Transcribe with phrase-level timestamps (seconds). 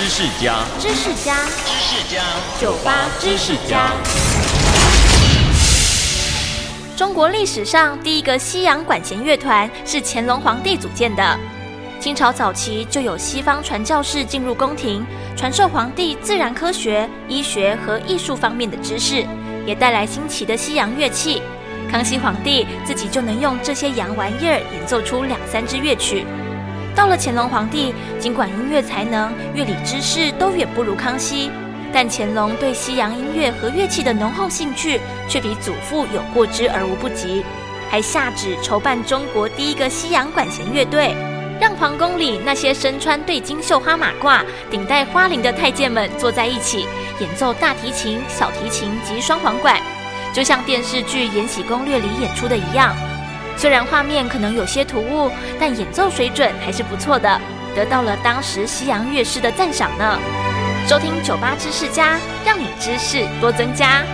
[0.00, 1.34] 知识家，知识家，
[1.66, 2.22] 知识家，
[2.60, 3.90] 酒吧知识家。
[6.96, 11.36] 中国历史上第一个西洋管弦乐团是乾隆皇帝组建的。
[11.98, 15.04] 清朝早期就有西方传教士进入宫廷，
[15.36, 19.26] 传授皇帝自然科学、医学和艺术方面的知识，
[19.66, 21.42] 也带来新奇的西洋乐器。
[21.90, 26.24] 康熙皇帝自己就能用这些洋玩意儿演奏出两三支乐曲。
[26.98, 31.48] 到了乾隆皇帝，尽管音乐才能、乐理知识都远不如康熙，
[31.92, 37.44] 但乾隆对西洋音乐和乐器的浓厚兴趣却比祖父有过之而无不及，
[37.88, 41.14] 还下旨筹办中国第一个西洋管弦乐队。
[41.60, 46.84] 让皇宫里那些身穿对襟绣花马褂、顶戴花翎的太监们坐在一起，
[47.20, 49.80] 演奏大提琴、小提琴及双簧管，
[50.34, 52.92] 就像电视剧《延禧攻略》里演出的一样。
[53.58, 57.40] 虽然画面可能有些突兀，但演奏水准还是不错的，
[57.74, 60.18] 得到了当时西洋乐师的赞赏呢。
[60.86, 64.04] 收听酒吧知识家，让你知识多增加。